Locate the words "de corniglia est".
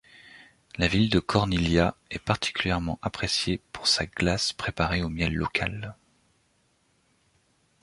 1.11-2.17